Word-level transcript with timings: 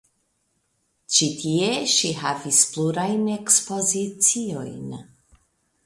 Ĉi 1.17 1.27
tie 1.41 1.67
ŝi 1.97 2.11
havis 2.23 2.63
plurajn 2.73 3.23
ekspoziciojn. 3.37 5.01